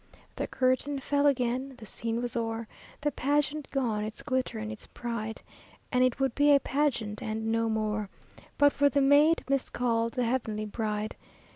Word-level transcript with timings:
The 0.35 0.47
curtain 0.47 0.99
fell 0.99 1.27
again, 1.27 1.75
the 1.77 1.85
scene 1.85 2.23
was 2.23 2.35
o'er, 2.35 2.67
The 3.01 3.11
pageant 3.11 3.69
gone 3.69 4.03
its 4.03 4.23
glitter 4.23 4.57
and 4.57 4.71
its 4.71 4.87
pride, 4.87 5.43
And 5.91 6.03
it 6.03 6.19
would 6.19 6.33
be 6.33 6.55
a 6.55 6.59
pageant 6.59 7.21
and 7.21 7.51
no 7.51 7.69
more, 7.69 8.09
But 8.57 8.73
for 8.73 8.89
the 8.89 8.99
maid 8.99 9.43
miscalled 9.47 10.13
the 10.13 10.23
Heavenly 10.25 10.65
Bride. 10.65 11.15